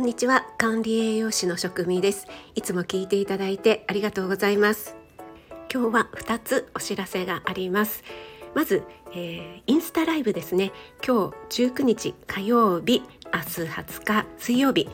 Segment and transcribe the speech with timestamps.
[0.00, 0.46] こんにちは。
[0.56, 2.26] 管理栄養士の職味です。
[2.54, 4.96] いつも聞いていただいてありがとうございます。
[5.70, 8.02] 今日は2つお知らせがあります。
[8.54, 8.82] まず、
[9.12, 10.72] えー、インスタライブですね。
[11.06, 14.88] 今日19日火曜日明日20日水曜日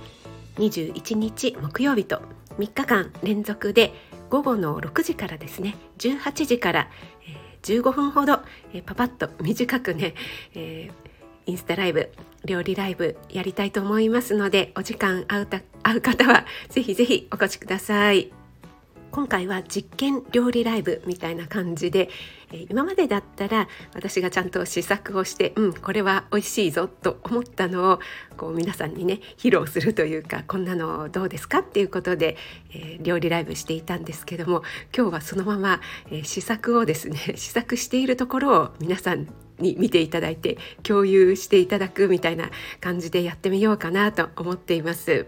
[0.56, 2.20] 21日木曜日と
[2.58, 3.94] 3日間連続で
[4.28, 6.90] 午後の6時からですね18時から、
[7.28, 8.40] えー、15分ほど、
[8.74, 10.16] えー、パパッと短くね、
[10.56, 11.15] えー
[11.46, 12.12] インスタライブ
[12.44, 18.32] 料理ライブやりたいと思いますのでお時間合うた合う方はぜひぜひお越しください。
[19.16, 22.10] 今回は実験料理ライブみたいな感じで
[22.68, 28.00] 今までだったら私がちゃんと試作をしてうんこれは美味しいぞと思ったのを
[28.36, 32.36] こう皆さんにね披露するというかこんなのどうですかっていうことで、
[32.74, 34.62] えー、料理ライブしていたんですけども
[34.94, 39.26] 今日はそのまま、えー、試作をですね試作しているところを皆さん
[39.58, 45.26] に見ていただいて共有していただくみたいな感じでやってみようかなと思っています。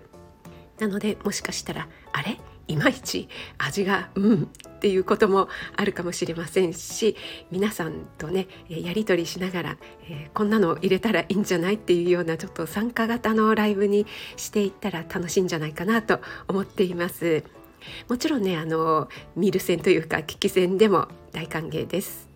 [0.78, 2.38] なのでもしかしたらあれ？
[2.68, 7.16] いまいち味がうんっていうこともあるかもしれませんし
[7.50, 17.42] 皆さんとねやり取りしながら、えー、こんなの入れたらいいんじゃないっていうようなちょっと参加型のライブにしていったら楽しいんじゃないかなと思っています。
[18.06, 22.27] もちろんねあの見る線というか聞き戦でも大歓迎です。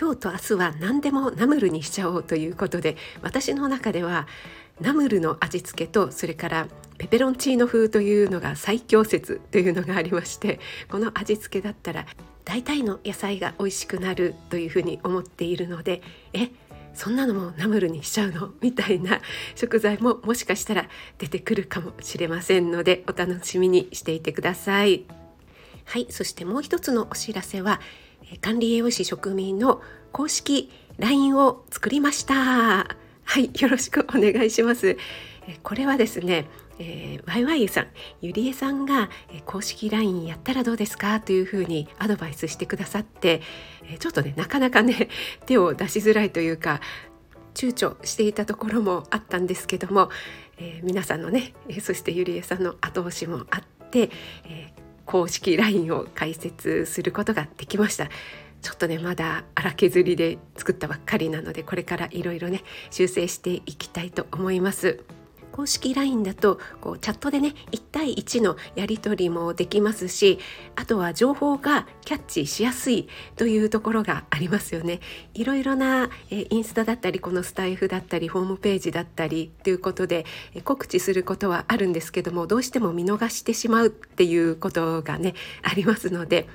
[0.00, 4.28] 今日と明日は何でもナムルにしちゃおうということで私の中では
[4.80, 6.68] ナムルの味付けとそれから
[6.98, 12.06] ペペロンチーノ風というのが最強説というのがありまして この味付けだったら
[12.44, 16.00] 大体の野菜が美味しくなるというふうに思っているので
[16.32, 16.50] え
[16.94, 18.52] そんなのもナムルにしちゃうの？
[18.60, 19.20] みたいな
[19.56, 20.88] 食材ももしかしたら
[21.18, 25.04] 出てくるかもしれませんのでお楽しみにしていてください。
[25.84, 27.80] はいそしてもう一つのお知らせは
[28.40, 32.34] 管理栄養士職民の公式 LINE を作りました。
[32.34, 34.96] はい、よろしくお願いします。
[35.62, 36.46] これはですね、
[36.78, 37.86] えー、ワイワイさん、
[38.20, 39.08] ゆりえさんが
[39.46, 41.20] 公式 LINE やったらどうですか？
[41.20, 43.40] というふうにアドバイスしてくださって、
[43.98, 45.08] ちょっとね、なかなかね、
[45.46, 46.80] 手を出しづらいというか、
[47.54, 50.10] 躊躇していたところもあったんですけども、
[50.82, 54.10] 皆さんのね、そしてゆりえさんの後押しもあって、
[54.44, 54.72] え
[55.08, 58.08] 公式 LINE を開設することができました。
[58.60, 65.02] ちょっとねまだ荒削りで作ったばっかりなのでこれからいろいろね修正していきたいと思います。
[65.52, 70.38] 公式 LINE だとこうチャットでね1対1のやり取りもできますし
[70.76, 75.00] あとは情報がキャッチしやすいというところがありますよね。
[75.34, 86.48] いろいろな、えインスタだったりこのスタイフだったりホームページだったりということで、え告知することはあるんですけどもどうしても見逃してしまうっていうことがねありますので。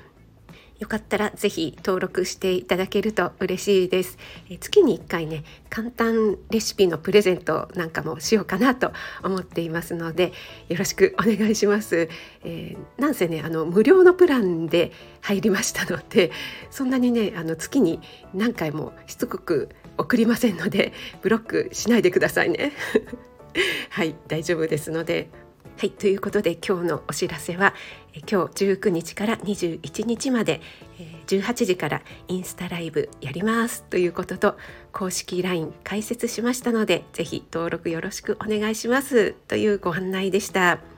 [0.80, 4.18] よかったらぜひ登録していただけると嬉しいです。
[4.50, 8.92] え月に1回ね簡単レシピのプレゼントなんかもしようかなと
[9.22, 10.32] 思っていますので
[10.68, 12.08] よろしくお願いします。
[12.44, 16.32] えー、なんせねあの無料のプランで入りましたので
[16.70, 18.00] そんなにねあの月に
[18.34, 20.92] 何回もしつこく送りませんので
[21.22, 22.72] ブロックしないでくださいね。
[23.90, 25.28] はい大丈夫ですので
[25.76, 27.74] はいということで今日のお知らせは
[28.30, 30.60] 今日19日から21日まで
[31.26, 34.56] 18時からインスタライブやりますということと
[34.92, 40.93] 公式 LINE 開設しましたのでぜひ登録よろしくお願いしますというご案内でした。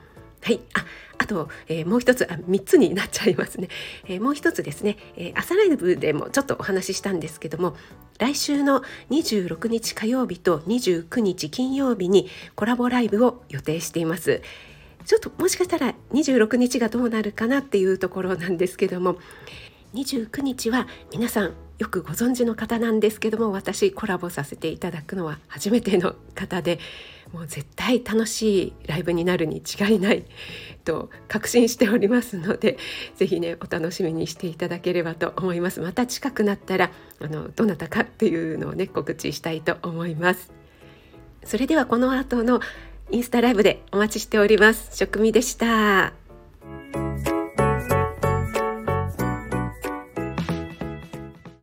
[0.47, 0.61] はい。
[0.75, 0.85] あ
[1.17, 3.67] あと、えー、もう一つあ3つになっちゃいますね、
[4.05, 7.75] えー、もう一つですね、えー、朝ライブでもちょっとお話ししたんですけども
[8.17, 14.41] 来週の26日火曜日と29日金曜日にコラボライブを予定しています。
[15.05, 19.17] ちょっともしかしたら26日がどうなるかなっていうところなんですけども
[19.95, 26.79] 29日は皆さんよくご存知の方なんですけども私コラボさせていただくのは初めての方で
[27.33, 30.25] もう絶対楽しいライブになるに違いない
[30.85, 32.77] と確信しておりますので
[33.17, 40.51] 是非ねお楽しみにしていただければと思いますまた近くなったらあのどなたかっていうのをね告知したいと思います
[41.43, 42.59] それではこの後の
[43.09, 44.97] インスタライブでお待ちしております。
[44.97, 46.26] 食味でした。